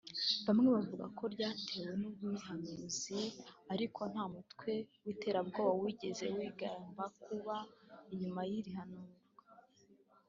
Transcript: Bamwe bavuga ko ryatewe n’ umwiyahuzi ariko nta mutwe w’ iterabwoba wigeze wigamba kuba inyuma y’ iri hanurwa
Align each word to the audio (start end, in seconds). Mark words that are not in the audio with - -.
Bamwe 0.45 0.67
bavuga 0.75 1.05
ko 1.17 1.23
ryatewe 1.33 1.93
n’ 1.99 2.03
umwiyahuzi 2.09 3.19
ariko 3.73 4.01
nta 4.11 4.23
mutwe 4.33 4.71
w’ 5.03 5.07
iterabwoba 5.13 5.71
wigeze 5.83 6.25
wigamba 6.35 7.03
kuba 7.23 7.55
inyuma 8.13 8.41
y’ 8.49 8.51
iri 8.59 8.71
hanurwa 8.79 9.21